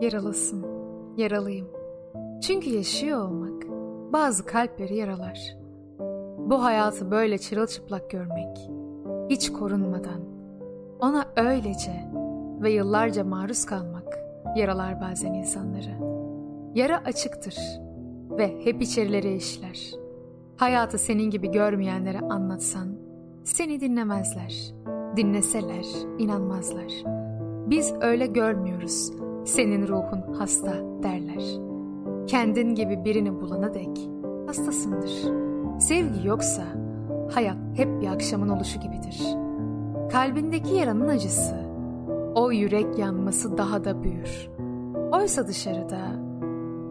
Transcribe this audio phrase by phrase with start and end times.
[0.00, 0.66] Yaralısın,
[1.16, 1.66] yaralıyım.
[2.42, 3.62] Çünkü yaşıyor olmak
[4.12, 5.56] bazı kalpleri yaralar.
[6.38, 8.70] Bu hayatı böyle çırılçıplak görmek,
[9.30, 10.20] hiç korunmadan,
[11.00, 12.10] ona öylece
[12.62, 14.18] ve yıllarca maruz kalmak
[14.56, 16.18] yaralar bazen insanları.
[16.74, 17.56] Yara açıktır
[18.30, 19.90] ve hep içerilere işler.
[20.56, 22.88] Hayatı senin gibi görmeyenlere anlatsan,
[23.44, 24.74] seni dinlemezler.
[25.16, 25.86] Dinleseler,
[26.18, 26.92] inanmazlar.
[27.70, 29.12] Biz öyle görmüyoruz,
[29.44, 31.42] senin ruhun hasta derler.
[32.26, 34.10] Kendin gibi birini bulana dek
[34.46, 35.12] hastasındır.
[35.80, 36.62] Sevgi yoksa
[37.30, 39.22] hayat hep bir akşamın oluşu gibidir.
[40.12, 41.56] Kalbindeki yaranın acısı,
[42.34, 44.50] o yürek yanması daha da büyür.
[45.12, 45.98] Oysa dışarıda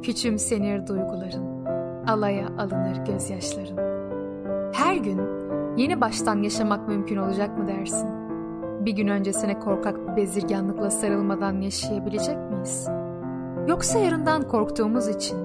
[0.01, 1.65] küçümsenir duyguların,
[2.07, 3.77] alaya alınır gözyaşların.
[4.73, 5.21] Her gün
[5.77, 8.16] yeni baştan yaşamak mümkün olacak mı dersin?
[8.85, 12.89] Bir gün öncesine korkak bir bezirganlıkla sarılmadan yaşayabilecek miyiz?
[13.67, 15.37] Yoksa yarından korktuğumuz için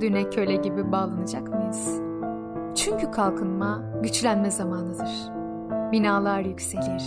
[0.00, 2.00] düne köle gibi bağlanacak mıyız?
[2.74, 5.10] Çünkü kalkınma güçlenme zamanıdır.
[5.92, 7.02] Binalar yükselir,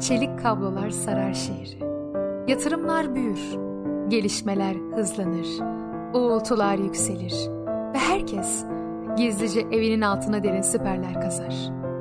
[0.00, 1.86] çelik kablolar sarar şehri.
[2.48, 3.56] Yatırımlar büyür,
[4.08, 5.46] gelişmeler hızlanır,
[6.14, 7.50] uğultular yükselir
[7.94, 8.64] ve herkes
[9.16, 11.54] gizlice evinin altına derin siperler kazar.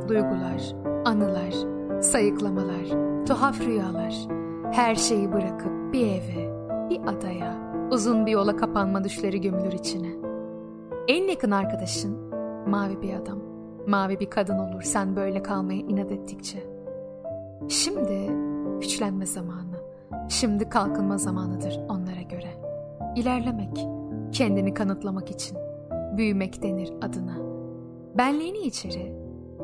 [0.07, 2.85] Duygular, anılar, sayıklamalar,
[3.25, 4.27] tuhaf rüyalar,
[4.71, 6.55] her şeyi bırakıp bir eve,
[6.89, 10.11] bir adaya, uzun bir yola kapanma düşleri gömülür içine.
[11.07, 12.17] En yakın arkadaşın
[12.67, 13.39] mavi bir adam,
[13.87, 16.63] mavi bir kadın olur sen böyle kalmaya inat ettikçe.
[17.69, 18.31] Şimdi
[18.81, 19.75] güçlenme zamanı,
[20.29, 22.49] şimdi kalkınma zamanıdır onlara göre.
[23.15, 23.87] İlerlemek,
[24.31, 25.57] kendini kanıtlamak için,
[26.17, 27.37] büyümek denir adına.
[28.17, 29.13] Benliğini içeri,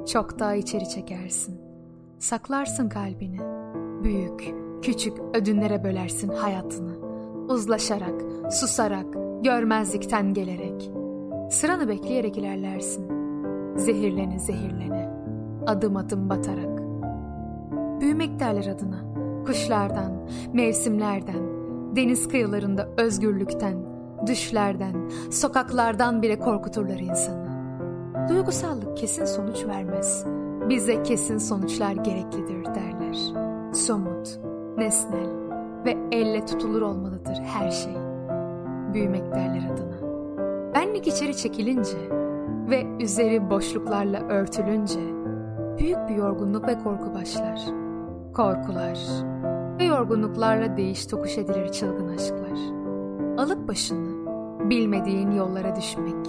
[0.08, 1.61] çok daha içeri çekersin.
[2.22, 3.40] Saklarsın kalbini,
[4.04, 6.92] büyük, küçük ödünlere bölersin hayatını.
[7.50, 8.22] Uzlaşarak,
[8.52, 9.06] susarak,
[9.44, 10.92] görmezlikten gelerek.
[11.52, 13.06] Sıranı bekleyerek ilerlersin.
[13.78, 15.10] Zehirlene zehirlene,
[15.68, 16.82] adım adım batarak.
[18.02, 19.04] Büyümek derler adına.
[19.46, 21.44] Kuşlardan, mevsimlerden,
[21.96, 23.78] deniz kıyılarında özgürlükten,
[24.28, 27.48] düşlerden, sokaklardan bile korkuturlar insanı.
[28.30, 30.26] Duygusallık kesin sonuç vermez.
[30.70, 33.18] Bize kesin sonuçlar gereklidir derler.
[33.74, 34.40] Somut,
[34.78, 35.30] nesnel
[35.86, 37.94] ve elle tutulur olmalıdır her şey.
[38.94, 40.12] Büyümek derler adına.
[40.76, 41.98] Benlik içeri çekilince
[42.70, 45.00] ve üzeri boşluklarla örtülünce
[45.80, 47.60] büyük bir yorgunluk ve korku başlar.
[48.34, 49.00] Korkular
[49.80, 52.60] ve yorgunluklarla değiş tokuş edilir çılgın aşklar.
[53.38, 54.22] Alıp başını
[54.70, 56.26] bilmediğin yollara düşmek,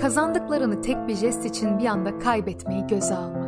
[0.00, 3.41] kazandıklarını tek bir jest için bir anda kaybetmeyi göze almak.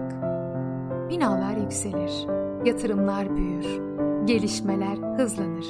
[1.08, 2.26] Binalar yükselir,
[2.64, 3.80] yatırımlar büyür,
[4.24, 5.66] gelişmeler hızlanır,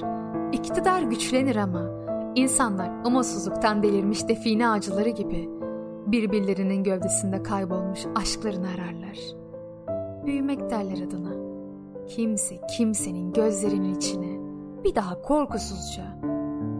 [0.52, 1.90] iktidar güçlenir ama
[2.34, 5.48] insanlar umutsuzluktan delirmiş define ağacıları gibi
[6.06, 9.18] birbirlerinin gövdesinde kaybolmuş aşklarını ararlar.
[10.26, 11.34] Büyümek derler adına.
[12.06, 14.38] Kimse kimsenin gözlerinin içine
[14.84, 16.04] bir daha korkusuzca,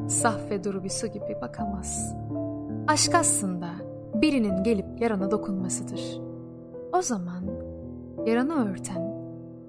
[0.08, 2.14] saf ve duru bir su gibi bakamaz.
[2.88, 3.68] Aşk aslında
[4.14, 6.20] birinin gelip yarana dokunmasıdır.
[6.92, 7.44] O zaman
[8.26, 9.14] yaranı örten,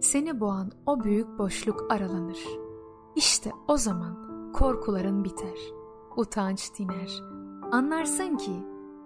[0.01, 2.39] seni boğan o büyük boşluk aralanır.
[3.15, 5.59] İşte o zaman korkuların biter,
[6.17, 7.21] utanç diner.
[7.71, 8.51] Anlarsın ki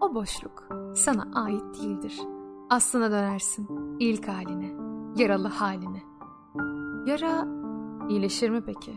[0.02, 2.22] o boşluk sana ait değildir.
[2.70, 3.68] Aslına dönersin
[4.00, 4.72] ilk haline,
[5.16, 6.04] yaralı haline.
[7.06, 7.48] Yara
[8.10, 8.94] iyileşir mi peki?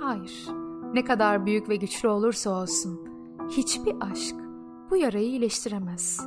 [0.00, 0.48] Hayır.
[0.92, 3.00] Ne kadar büyük ve güçlü olursa olsun
[3.48, 4.36] hiçbir aşk
[4.90, 6.26] bu yarayı iyileştiremez.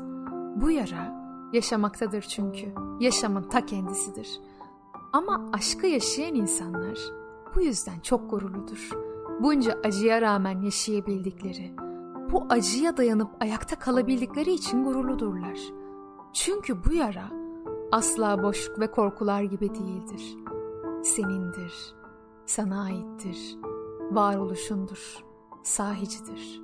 [0.56, 2.74] Bu yara yaşamaktadır çünkü.
[3.00, 4.40] Yaşamın ta kendisidir.
[5.14, 7.00] Ama aşkı yaşayan insanlar
[7.56, 8.90] bu yüzden çok gururludur.
[9.40, 11.76] Bunca acıya rağmen yaşayabildikleri,
[12.32, 15.60] bu acıya dayanıp ayakta kalabildikleri için gururludurlar.
[16.34, 17.30] Çünkü bu yara
[17.92, 20.38] asla boşluk ve korkular gibi değildir.
[21.04, 21.96] Senindir,
[22.46, 23.58] sana aittir,
[24.12, 25.24] varoluşundur,
[25.64, 26.62] sahicidir.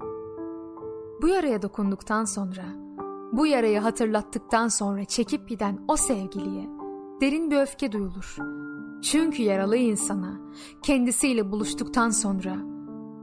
[1.21, 2.84] Bu yaraya dokunduktan sonra,
[3.31, 6.69] bu yarayı hatırlattıktan sonra çekip giden o sevgiliye
[7.21, 8.37] derin bir öfke duyulur.
[9.01, 10.39] Çünkü yaralı insana
[10.83, 12.55] kendisiyle buluştuktan sonra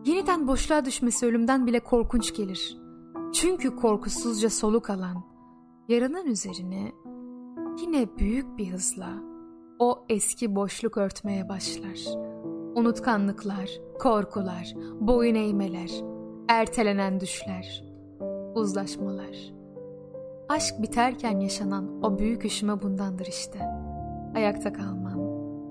[0.05, 2.79] yeniden boşluğa düşmesi ölümden bile korkunç gelir.
[3.33, 5.25] Çünkü korkusuzca soluk alan
[5.89, 6.93] yaranın üzerine
[7.81, 9.09] yine büyük bir hızla
[9.79, 12.23] o eski boşluk örtmeye başlar.
[12.75, 15.91] Unutkanlıklar, korkular, boyun eğmeler,
[16.49, 17.85] ertelenen düşler,
[18.55, 19.62] uzlaşmalar.
[20.53, 23.59] Aşk biterken yaşanan o büyük üşüme bundandır işte.
[24.35, 25.21] Ayakta kalman,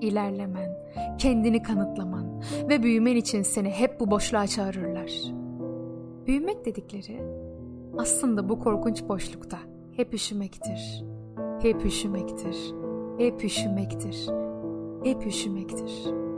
[0.00, 0.78] ilerlemen,
[1.18, 5.12] kendini kanıtlaman ve büyümen için seni hep bu boşluğa çağırırlar.
[6.26, 7.22] Büyümek dedikleri
[7.98, 9.58] aslında bu korkunç boşlukta
[9.96, 11.04] hep üşümektir.
[11.60, 12.74] Hep üşümektir.
[13.18, 14.28] Hep üşümektir.
[15.04, 16.31] Hep üşümektir.